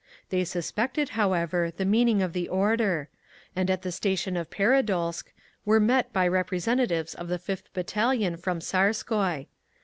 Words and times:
They 0.31 0.45
suspected, 0.45 1.09
however, 1.09 1.69
the 1.69 1.85
meaning 1.85 2.23
of 2.23 2.33
the 2.33 2.49
order; 2.49 3.07
and 3.55 3.69
at 3.69 3.83
the 3.83 3.91
station 3.91 4.35
of 4.35 4.49
Peredolsk 4.49 5.31
were 5.63 5.79
met 5.79 6.11
by 6.11 6.27
representatives 6.27 7.13
of 7.13 7.27
the 7.27 7.37
Fifth 7.37 7.71
Battalion 7.71 8.35
from 8.37 8.61
Tsarskoye. 8.61 9.45